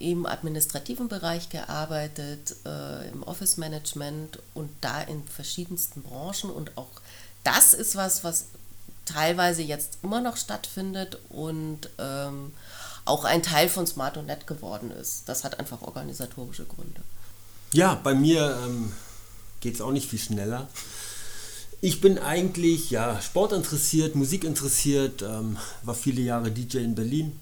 im 0.06 0.28
administrativen 0.28 1.08
Bereich 1.08 1.50
gearbeitet, 1.50 2.56
äh, 2.64 3.10
im 3.10 3.24
Office 3.24 3.58
Management 3.58 4.38
und 4.54 4.70
da 4.82 5.02
in 5.02 5.24
verschiedensten 5.28 6.04
Branchen. 6.04 6.52
Und 6.52 6.78
auch 6.78 7.02
das 7.44 7.74
ist 7.74 7.96
was, 7.96 8.24
was 8.24 8.46
teilweise 9.06 9.64
jetzt 9.64 9.98
immer 10.04 10.22
noch 10.22 10.38
stattfindet 10.38 11.18
und 11.30 11.90
ähm, 11.98 12.54
auch 13.04 13.26
ein 13.26 13.42
Teil 13.42 13.68
von 13.68 13.88
Smart 13.88 14.18
und 14.18 14.28
Net 14.28 14.46
geworden 14.46 14.92
ist. 14.92 15.28
Das 15.28 15.44
hat 15.44 15.60
einfach 15.60 15.82
organisatorische 15.82 16.66
Gründe. 16.66 17.02
Ja, 17.74 17.96
bei 17.96 18.14
mir 18.14 18.60
ähm, 18.64 18.94
geht 19.60 19.74
es 19.74 19.82
auch 19.82 19.92
nicht 19.92 20.08
viel 20.08 20.20
schneller. 20.20 20.68
Ich 21.82 22.00
bin 22.00 22.20
eigentlich 22.20 22.92
ja, 22.92 23.20
sportinteressiert, 23.22 24.16
musikinteressiert, 24.16 25.24
ähm, 25.24 25.58
war 25.82 25.96
viele 25.96 26.22
Jahre 26.22 26.52
DJ 26.52 26.78
in 26.78 26.94
Berlin. 26.94 27.40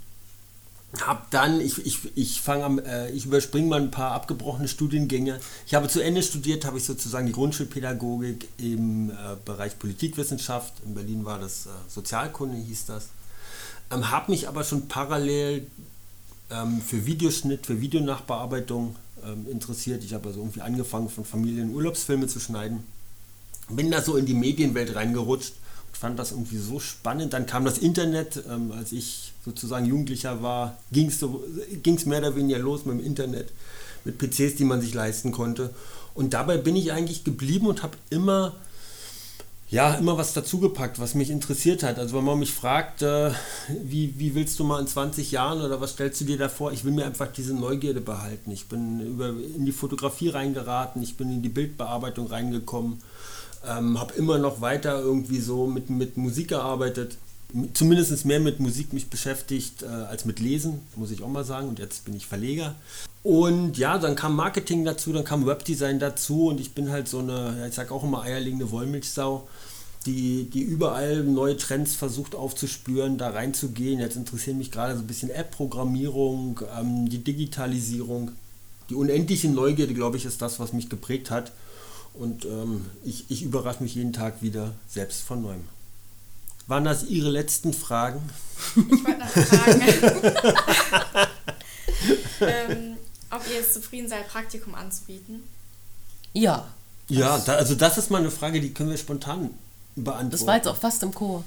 Hab 1.01 1.31
dann, 1.31 1.59
ich, 1.59 1.83
ich, 1.85 2.15
ich 2.15 2.41
fange 2.41 2.83
äh, 2.85 3.11
ich 3.11 3.25
überspringe 3.25 3.67
mal 3.67 3.81
ein 3.81 3.89
paar 3.89 4.11
abgebrochene 4.11 4.67
Studiengänge. 4.67 5.39
Ich 5.65 5.73
habe 5.73 5.87
zu 5.87 6.01
Ende 6.01 6.21
studiert, 6.21 6.65
habe 6.65 6.77
ich 6.77 6.85
sozusagen 6.85 7.25
die 7.25 7.31
Grundschulpädagogik 7.31 8.47
im 8.57 9.09
äh, 9.09 9.13
Bereich 9.43 9.79
Politikwissenschaft. 9.79 10.73
In 10.85 10.93
Berlin 10.93 11.25
war 11.25 11.39
das 11.39 11.65
äh, 11.65 11.69
Sozialkunde, 11.87 12.57
hieß 12.57 12.85
das. 12.85 13.09
Ähm, 13.91 14.11
habe 14.11 14.31
mich 14.31 14.47
aber 14.47 14.63
schon 14.63 14.87
parallel 14.87 15.65
ähm, 16.51 16.79
für 16.79 17.07
Videoschnitt, 17.07 17.65
für 17.65 17.81
Videonachbearbeitung 17.81 18.95
ähm, 19.25 19.47
interessiert. 19.49 20.03
Ich 20.03 20.13
habe 20.13 20.27
also 20.27 20.41
irgendwie 20.41 20.61
angefangen, 20.61 21.09
von 21.09 21.25
Familien 21.25 21.73
Urlaubsfilme 21.73 22.27
zu 22.27 22.39
schneiden 22.39 22.83
bin 23.69 23.91
da 23.91 24.01
so 24.01 24.17
in 24.17 24.25
die 24.25 24.33
Medienwelt 24.33 24.95
reingerutscht 24.95 25.53
fand 25.97 26.19
das 26.19 26.31
irgendwie 26.31 26.57
so 26.57 26.79
spannend. 26.79 27.33
Dann 27.33 27.45
kam 27.45 27.65
das 27.65 27.77
Internet, 27.77 28.43
ähm, 28.49 28.71
als 28.71 28.91
ich 28.91 29.31
sozusagen 29.45 29.85
Jugendlicher 29.85 30.41
war, 30.41 30.77
ging 30.91 31.07
es 31.07 31.19
so, 31.19 31.43
mehr 32.05 32.19
oder 32.19 32.35
weniger 32.35 32.59
los 32.59 32.85
mit 32.85 32.99
dem 32.99 33.05
Internet, 33.05 33.51
mit 34.03 34.17
PCs, 34.17 34.55
die 34.55 34.65
man 34.65 34.81
sich 34.81 34.93
leisten 34.93 35.31
konnte. 35.31 35.69
Und 36.13 36.33
dabei 36.33 36.57
bin 36.57 36.75
ich 36.75 36.91
eigentlich 36.91 37.23
geblieben 37.23 37.67
und 37.67 37.83
habe 37.83 37.97
immer, 38.09 38.55
ja, 39.69 39.95
immer 39.95 40.17
was 40.17 40.33
dazugepackt, 40.33 40.99
was 40.99 41.15
mich 41.15 41.29
interessiert 41.29 41.83
hat. 41.83 41.97
Also 41.97 42.17
wenn 42.17 42.25
man 42.25 42.37
mich 42.37 42.51
fragt, 42.51 43.01
äh, 43.01 43.31
wie, 43.83 44.13
wie 44.17 44.35
willst 44.35 44.59
du 44.59 44.63
mal 44.63 44.79
in 44.79 44.87
20 44.87 45.31
Jahren 45.31 45.61
oder 45.61 45.81
was 45.81 45.91
stellst 45.91 46.21
du 46.21 46.25
dir 46.25 46.37
da 46.37 46.49
vor? 46.49 46.71
Ich 46.71 46.83
will 46.83 46.91
mir 46.91 47.05
einfach 47.05 47.31
diese 47.31 47.53
Neugierde 47.53 48.01
behalten. 48.01 48.51
Ich 48.51 48.67
bin 48.67 48.99
über, 48.99 49.29
in 49.29 49.65
die 49.65 49.71
Fotografie 49.71 50.29
reingeraten, 50.29 51.01
ich 51.01 51.17
bin 51.17 51.31
in 51.31 51.41
die 51.41 51.49
Bildbearbeitung 51.49 52.27
reingekommen 52.27 52.99
ähm, 53.67 53.99
habe 53.99 54.13
immer 54.15 54.37
noch 54.37 54.61
weiter 54.61 54.99
irgendwie 54.99 55.39
so 55.39 55.67
mit, 55.67 55.89
mit 55.89 56.17
Musik 56.17 56.49
gearbeitet. 56.49 57.17
Zumindest 57.73 58.25
mehr 58.25 58.39
mit 58.39 58.59
Musik 58.59 58.93
mich 58.93 59.09
beschäftigt 59.09 59.83
äh, 59.83 59.85
als 59.85 60.25
mit 60.25 60.39
Lesen, 60.39 60.79
muss 60.95 61.11
ich 61.11 61.21
auch 61.21 61.29
mal 61.29 61.43
sagen. 61.43 61.67
Und 61.67 61.79
jetzt 61.79 62.05
bin 62.05 62.15
ich 62.15 62.25
Verleger. 62.25 62.75
Und 63.21 63.77
ja, 63.77 63.97
dann 63.97 64.15
kam 64.15 64.35
Marketing 64.35 64.83
dazu, 64.83 65.13
dann 65.13 65.23
kam 65.23 65.45
Webdesign 65.45 65.99
dazu 65.99 66.47
und 66.47 66.59
ich 66.59 66.73
bin 66.73 66.89
halt 66.89 67.07
so 67.07 67.19
eine, 67.19 67.55
ja, 67.57 67.67
ich 67.67 67.73
sag 67.73 67.91
auch 67.91 68.03
immer 68.03 68.23
eierlegende 68.23 68.69
Wollmilchsau, 68.69 69.47
die, 70.05 70.49
die 70.49 70.61
überall 70.61 71.23
neue 71.23 71.55
Trends 71.55 71.95
versucht 71.95 72.35
aufzuspüren, 72.35 73.17
da 73.17 73.29
reinzugehen. 73.29 73.99
Jetzt 73.99 74.17
interessieren 74.17 74.57
mich 74.57 74.71
gerade 74.71 74.95
so 74.95 75.01
ein 75.01 75.07
bisschen 75.07 75.29
App-Programmierung, 75.29 76.59
ähm, 76.77 77.07
die 77.07 77.23
Digitalisierung. 77.23 78.31
Die 78.89 78.95
unendliche 78.95 79.47
Neugierde, 79.47 79.93
glaube 79.93 80.17
ich, 80.17 80.25
ist 80.25 80.41
das, 80.41 80.59
was 80.59 80.73
mich 80.73 80.89
geprägt 80.89 81.31
hat. 81.31 81.53
Und 82.13 82.45
ähm, 82.45 82.85
ich, 83.03 83.25
ich 83.29 83.43
überrasche 83.43 83.81
mich 83.81 83.95
jeden 83.95 84.13
Tag 84.13 84.41
wieder 84.41 84.73
selbst 84.87 85.21
von 85.23 85.41
neuem. 85.41 85.63
Waren 86.67 86.85
das 86.85 87.03
Ihre 87.05 87.29
letzten 87.29 87.73
Fragen? 87.73 88.21
Ich 88.75 89.03
wollte 89.03 89.19
noch 89.19 89.27
fragen, 89.27 89.81
ähm, 92.41 92.97
ob 93.31 93.41
ihr 93.49 93.55
jetzt 93.55 93.73
zufrieden 93.73 94.07
seid, 94.07 94.27
Praktikum 94.29 94.75
anzubieten. 94.75 95.43
Ja. 96.33 96.67
Ja, 97.09 97.37
da, 97.39 97.55
also 97.55 97.75
das 97.75 97.97
ist 97.97 98.11
mal 98.11 98.19
eine 98.19 98.31
Frage, 98.31 98.61
die 98.61 98.73
können 98.73 98.91
wir 98.91 98.97
spontan 98.97 99.49
beantworten. 99.95 100.31
Das 100.31 100.47
war 100.47 100.55
jetzt 100.55 100.67
auch 100.67 100.77
fast 100.77 101.03
im 101.03 101.13
Chor. 101.13 101.43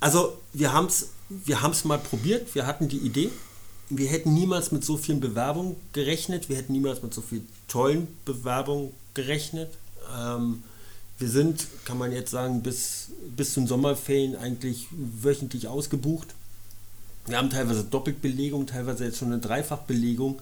Also 0.00 0.36
wir 0.52 0.72
haben 0.72 0.86
es 0.86 1.10
wir 1.28 1.58
mal 1.84 1.98
probiert, 1.98 2.54
wir 2.54 2.66
hatten 2.66 2.88
die 2.88 2.98
Idee. 2.98 3.30
Wir 3.88 4.08
hätten 4.08 4.34
niemals 4.34 4.72
mit 4.72 4.84
so 4.84 4.96
vielen 4.96 5.20
Bewerbungen 5.20 5.76
gerechnet, 5.92 6.48
wir 6.48 6.56
hätten 6.56 6.72
niemals 6.72 7.02
mit 7.02 7.14
so 7.14 7.20
vielen 7.20 7.46
tollen 7.68 8.08
Bewerbungen 8.24 8.92
gerechnet. 9.14 9.70
Ähm, 10.18 10.62
wir 11.18 11.28
sind, 11.28 11.66
kann 11.84 11.98
man 11.98 12.12
jetzt 12.12 12.30
sagen, 12.30 12.62
bis, 12.62 13.08
bis 13.36 13.54
zum 13.54 13.66
Sommerferien 13.66 14.36
eigentlich 14.36 14.86
wöchentlich 14.90 15.68
ausgebucht. 15.68 16.34
Wir 17.26 17.38
haben 17.38 17.50
teilweise 17.50 17.84
Doppelbelegung, 17.84 18.66
teilweise 18.66 19.04
jetzt 19.04 19.18
schon 19.18 19.32
eine 19.32 19.40
Dreifachbelegung. 19.40 20.40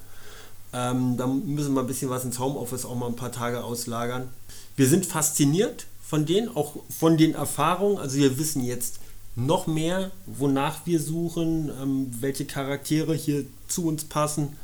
Ähm, 0.72 1.16
da 1.16 1.26
müssen 1.26 1.74
wir 1.74 1.80
ein 1.80 1.86
bisschen 1.86 2.10
was 2.10 2.24
ins 2.24 2.38
Homeoffice 2.38 2.84
auch 2.84 2.96
mal 2.96 3.06
ein 3.06 3.16
paar 3.16 3.32
Tage 3.32 3.62
auslagern. 3.62 4.28
Wir 4.76 4.88
sind 4.88 5.06
fasziniert 5.06 5.86
von 6.02 6.26
denen, 6.26 6.54
auch 6.54 6.74
von 6.90 7.16
den 7.16 7.34
Erfahrungen. 7.34 7.98
Also 7.98 8.18
wir 8.18 8.38
wissen 8.38 8.64
jetzt 8.64 8.98
noch 9.36 9.66
mehr, 9.66 10.10
wonach 10.26 10.86
wir 10.86 11.00
suchen, 11.00 11.70
ähm, 11.80 12.12
welche 12.20 12.44
Charaktere 12.44 13.14
hier 13.14 13.44
zu 13.68 13.86
uns 13.86 14.04
passen 14.04 14.56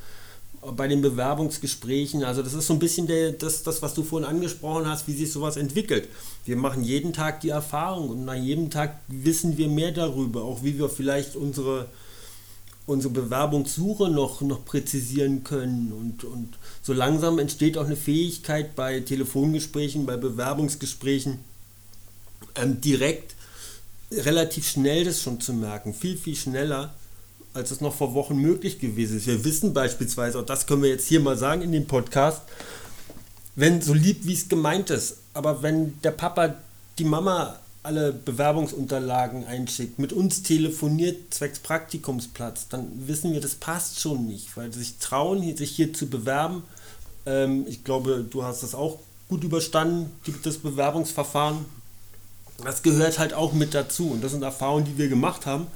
bei 0.62 0.88
den 0.88 1.00
Bewerbungsgesprächen. 1.00 2.22
Also 2.22 2.42
das 2.42 2.52
ist 2.52 2.66
so 2.66 2.74
ein 2.74 2.78
bisschen 2.78 3.06
der, 3.06 3.32
das, 3.32 3.62
das, 3.62 3.80
was 3.80 3.94
du 3.94 4.02
vorhin 4.02 4.28
angesprochen 4.28 4.86
hast, 4.86 5.08
wie 5.08 5.14
sich 5.14 5.32
sowas 5.32 5.56
entwickelt. 5.56 6.08
Wir 6.44 6.56
machen 6.56 6.84
jeden 6.84 7.12
Tag 7.12 7.40
die 7.40 7.48
Erfahrung 7.48 8.10
und 8.10 8.24
nach 8.24 8.34
jedem 8.34 8.70
Tag 8.70 9.00
wissen 9.08 9.56
wir 9.56 9.68
mehr 9.68 9.92
darüber, 9.92 10.42
auch 10.42 10.62
wie 10.62 10.78
wir 10.78 10.90
vielleicht 10.90 11.34
unsere, 11.34 11.86
unsere 12.86 13.12
Bewerbungssuche 13.12 14.10
noch, 14.10 14.42
noch 14.42 14.64
präzisieren 14.66 15.44
können. 15.44 15.92
Und, 15.92 16.24
und 16.24 16.58
so 16.82 16.92
langsam 16.92 17.38
entsteht 17.38 17.78
auch 17.78 17.86
eine 17.86 17.96
Fähigkeit 17.96 18.76
bei 18.76 19.00
Telefongesprächen, 19.00 20.04
bei 20.04 20.18
Bewerbungsgesprächen, 20.18 21.38
ähm, 22.56 22.80
direkt 22.82 23.34
relativ 24.12 24.68
schnell 24.68 25.04
das 25.04 25.22
schon 25.22 25.40
zu 25.40 25.54
merken, 25.54 25.94
viel, 25.94 26.18
viel 26.18 26.36
schneller 26.36 26.92
als 27.54 27.70
es 27.70 27.80
noch 27.80 27.94
vor 27.94 28.14
Wochen 28.14 28.36
möglich 28.36 28.78
gewesen 28.78 29.16
ist. 29.16 29.26
Wir 29.26 29.44
wissen 29.44 29.74
beispielsweise, 29.74 30.38
und 30.38 30.50
das 30.50 30.66
können 30.66 30.82
wir 30.82 30.90
jetzt 30.90 31.08
hier 31.08 31.20
mal 31.20 31.36
sagen 31.36 31.62
in 31.62 31.72
dem 31.72 31.86
Podcast, 31.86 32.42
wenn 33.56 33.82
so 33.82 33.92
lieb 33.92 34.20
wie 34.22 34.34
es 34.34 34.48
gemeint 34.48 34.90
ist, 34.90 35.18
aber 35.34 35.62
wenn 35.62 36.00
der 36.02 36.12
Papa 36.12 36.54
die 36.98 37.04
Mama 37.04 37.58
alle 37.82 38.12
Bewerbungsunterlagen 38.12 39.46
einschickt, 39.46 39.98
mit 39.98 40.12
uns 40.12 40.42
telefoniert 40.42 41.32
zwecks 41.32 41.58
Praktikumsplatz, 41.58 42.68
dann 42.68 42.86
wissen 43.06 43.32
wir, 43.32 43.40
das 43.40 43.54
passt 43.54 44.00
schon 44.00 44.26
nicht, 44.26 44.56
weil 44.56 44.72
sich 44.72 44.98
trauen, 44.98 45.56
sich 45.56 45.70
hier 45.70 45.92
zu 45.92 46.06
bewerben. 46.08 46.62
Ähm, 47.26 47.64
ich 47.66 47.82
glaube, 47.84 48.24
du 48.28 48.44
hast 48.44 48.62
das 48.62 48.74
auch 48.74 48.98
gut 49.28 49.44
überstanden, 49.44 50.10
das 50.42 50.58
Bewerbungsverfahren. 50.58 51.64
Das 52.62 52.82
gehört 52.82 53.18
halt 53.18 53.32
auch 53.32 53.54
mit 53.54 53.72
dazu 53.72 54.10
und 54.10 54.22
das 54.22 54.32
sind 54.32 54.42
Erfahrungen, 54.42 54.84
die 54.84 54.98
wir 54.98 55.08
gemacht 55.08 55.46
haben. 55.46 55.66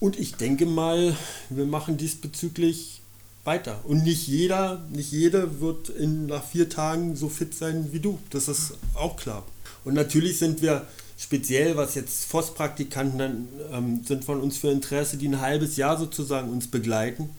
Und 0.00 0.18
ich 0.18 0.34
denke 0.34 0.66
mal, 0.66 1.16
wir 1.50 1.66
machen 1.66 1.96
diesbezüglich 1.96 3.00
weiter. 3.44 3.80
Und 3.84 4.04
nicht 4.04 4.28
jeder, 4.28 4.84
nicht 4.92 5.10
jeder 5.10 5.60
wird 5.60 5.88
in, 5.88 6.26
nach 6.26 6.44
vier 6.44 6.68
Tagen 6.68 7.16
so 7.16 7.28
fit 7.28 7.54
sein 7.54 7.88
wie 7.92 8.00
du. 8.00 8.18
Das 8.30 8.46
ist 8.46 8.74
auch 8.94 9.16
klar. 9.16 9.44
Und 9.84 9.94
natürlich 9.94 10.38
sind 10.38 10.62
wir 10.62 10.86
speziell, 11.18 11.76
was 11.76 11.96
jetzt 11.96 12.26
FOS-Praktikanten 12.26 13.48
ähm, 13.72 14.04
sind 14.04 14.24
von 14.24 14.40
uns 14.40 14.58
für 14.58 14.70
Interesse, 14.70 15.16
die 15.16 15.28
ein 15.28 15.40
halbes 15.40 15.76
Jahr 15.76 15.98
sozusagen 15.98 16.50
uns 16.50 16.68
begleiten. 16.68 17.30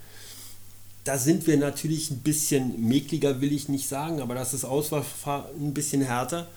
Da 1.05 1.17
sind 1.17 1.47
wir 1.47 1.57
natürlich 1.57 2.11
ein 2.11 2.19
bisschen 2.19 2.87
mäkliger, 2.87 3.39
will 3.39 3.53
ich 3.53 3.69
nicht 3.69 3.87
sagen, 3.87 4.19
aber 4.19 4.35
das 4.35 4.53
ist 4.53 4.65
Auswahlverfahren 4.65 5.45
ein 5.59 5.73
bisschen 5.73 6.01
härter 6.01 6.47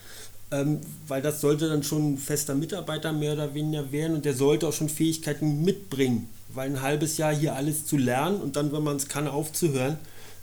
ähm, 0.52 0.80
weil 1.08 1.22
das 1.22 1.40
sollte 1.40 1.68
dann 1.68 1.82
schon 1.82 2.12
ein 2.12 2.18
fester 2.18 2.54
Mitarbeiter 2.54 3.12
mehr 3.12 3.32
oder 3.32 3.54
weniger 3.54 3.90
werden 3.90 4.14
und 4.14 4.24
der 4.24 4.34
sollte 4.34 4.68
auch 4.68 4.72
schon 4.72 4.90
Fähigkeiten 4.90 5.64
mitbringen, 5.64 6.28
weil 6.50 6.68
ein 6.68 6.82
halbes 6.82 7.16
Jahr 7.16 7.34
hier 7.34 7.56
alles 7.56 7.86
zu 7.86 7.96
lernen 7.96 8.40
und 8.40 8.54
dann, 8.56 8.70
wenn 8.70 8.84
man 8.84 8.96
es 8.96 9.08
kann, 9.08 9.26
aufzuhören, 9.26 9.98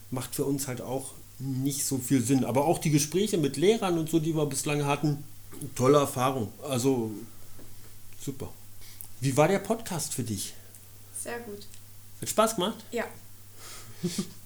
macht 0.09 0.33
für 0.35 0.45
uns 0.45 0.67
halt 0.67 0.81
auch 0.81 1.11
nicht 1.37 1.85
so 1.85 1.99
viel 1.99 2.21
Sinn. 2.21 2.43
Aber 2.43 2.65
auch 2.65 2.79
die 2.79 2.89
Gespräche 2.89 3.37
mit 3.37 3.55
Lehrern 3.55 3.99
und 3.99 4.09
so, 4.09 4.19
die 4.19 4.35
wir 4.35 4.45
bislang 4.47 4.85
hatten, 4.85 5.23
tolle 5.75 5.99
Erfahrung. 5.99 6.51
Also 6.67 7.11
super. 8.19 8.49
Wie 9.21 9.37
war 9.37 9.47
der 9.47 9.59
Podcast 9.59 10.15
für 10.15 10.23
dich? 10.23 10.53
Sehr 11.21 11.39
gut. 11.41 11.67
Hat 12.19 12.29
Spaß 12.29 12.55
gemacht? 12.55 12.77
Ja. 12.91 13.05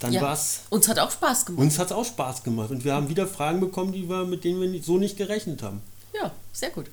Dann 0.00 0.12
Ja, 0.12 0.20
war's. 0.22 0.60
Uns 0.70 0.88
hat 0.88 0.98
auch 0.98 1.10
Spaß 1.10 1.46
gemacht. 1.46 1.62
Uns 1.62 1.78
hat 1.78 1.86
es 1.86 1.92
auch 1.92 2.04
Spaß 2.04 2.42
gemacht 2.42 2.70
und 2.70 2.84
wir 2.84 2.94
haben 2.94 3.08
wieder 3.08 3.26
Fragen 3.26 3.60
bekommen, 3.60 3.92
die 3.92 4.08
wir, 4.08 4.24
mit 4.24 4.44
denen 4.44 4.60
wir 4.60 4.68
nicht, 4.68 4.84
so 4.84 4.98
nicht 4.98 5.16
gerechnet 5.16 5.62
haben. 5.62 5.80
Ja, 6.14 6.32
sehr 6.52 6.70
gut. 6.70 6.86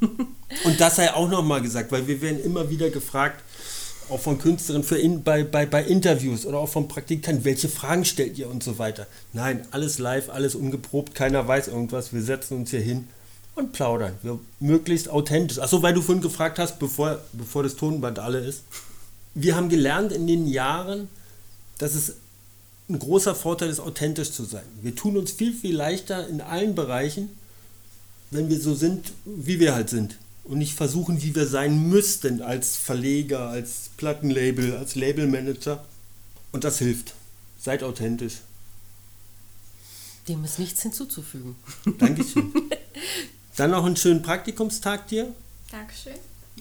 Und 0.64 0.80
das 0.80 0.96
sei 0.96 1.12
auch 1.12 1.28
nochmal 1.28 1.62
gesagt, 1.62 1.92
weil 1.92 2.06
wir 2.06 2.20
werden 2.20 2.42
immer 2.42 2.70
wieder 2.70 2.90
gefragt, 2.90 3.42
auch 4.08 4.20
von 4.20 4.38
Künstlerinnen 4.38 4.86
für 4.86 4.98
in, 4.98 5.22
bei, 5.22 5.44
bei, 5.44 5.64
bei 5.66 5.82
Interviews 5.82 6.44
oder 6.44 6.58
auch 6.58 6.68
von 6.68 6.88
Praktikanten, 6.88 7.44
welche 7.44 7.68
Fragen 7.68 8.04
stellt 8.04 8.36
ihr 8.36 8.48
und 8.48 8.62
so 8.62 8.78
weiter. 8.78 9.06
Nein, 9.32 9.66
alles 9.70 9.98
live, 9.98 10.28
alles 10.28 10.54
ungeprobt, 10.54 11.14
keiner 11.14 11.46
weiß 11.46 11.68
irgendwas. 11.68 12.12
Wir 12.12 12.22
setzen 12.22 12.58
uns 12.58 12.70
hier 12.70 12.80
hin 12.80 13.08
und 13.54 13.72
plaudern. 13.72 14.14
Wir, 14.22 14.38
möglichst 14.60 15.08
authentisch. 15.08 15.58
Achso, 15.58 15.82
weil 15.82 15.94
du 15.94 16.02
vorhin 16.02 16.22
gefragt 16.22 16.58
hast, 16.58 16.78
bevor, 16.78 17.20
bevor 17.32 17.62
das 17.62 17.76
Tonband 17.76 18.18
alle 18.18 18.40
ist. 18.40 18.64
Wir 19.34 19.56
haben 19.56 19.68
gelernt 19.68 20.12
in 20.12 20.26
den 20.26 20.46
Jahren, 20.46 21.08
dass 21.78 21.94
es 21.94 22.16
ein 22.88 22.98
großer 22.98 23.34
Vorteil 23.34 23.70
ist, 23.70 23.80
authentisch 23.80 24.32
zu 24.32 24.44
sein. 24.44 24.64
Wir 24.82 24.94
tun 24.94 25.16
uns 25.16 25.32
viel, 25.32 25.54
viel 25.54 25.74
leichter 25.74 26.28
in 26.28 26.40
allen 26.40 26.74
Bereichen, 26.74 27.30
wenn 28.30 28.48
wir 28.48 28.60
so 28.60 28.74
sind, 28.74 29.12
wie 29.24 29.60
wir 29.60 29.74
halt 29.74 29.88
sind. 29.88 30.18
Und 30.44 30.58
nicht 30.58 30.74
versuchen, 30.74 31.22
wie 31.22 31.34
wir 31.34 31.46
sein 31.46 31.88
müssten 31.88 32.42
als 32.42 32.76
Verleger, 32.76 33.48
als 33.48 33.90
Plattenlabel, 33.96 34.76
als 34.76 34.94
Labelmanager. 34.94 35.82
Und 36.52 36.64
das 36.64 36.78
hilft. 36.78 37.14
Seid 37.58 37.82
authentisch. 37.82 38.40
Dem 40.28 40.44
ist 40.44 40.58
nichts 40.58 40.82
hinzuzufügen. 40.82 41.56
Dankeschön. 41.98 42.52
Dann 43.56 43.70
noch 43.70 43.84
einen 43.86 43.96
schönen 43.96 44.22
Praktikumstag 44.22 45.08
dir. 45.08 45.32
Dankeschön. 45.70 46.14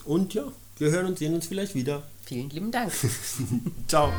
Und 0.05 0.33
ja, 0.33 0.45
wir 0.77 0.91
hören 0.91 1.07
und 1.07 1.19
sehen 1.19 1.33
uns 1.33 1.47
vielleicht 1.47 1.75
wieder. 1.75 2.03
Vielen 2.25 2.49
lieben 2.49 2.71
Dank. 2.71 2.93
Ciao. 3.87 4.11